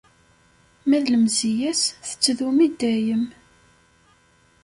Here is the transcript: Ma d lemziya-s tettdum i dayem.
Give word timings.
Ma 0.87 0.97
d 1.03 1.05
lemziya-s 1.13 1.81
tettdum 2.09 2.57
i 2.67 2.69
dayem. 2.79 3.25